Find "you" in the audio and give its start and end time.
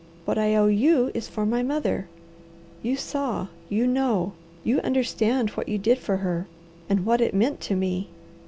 0.65-1.11, 2.81-2.95, 3.69-3.85, 4.63-4.79, 5.69-5.77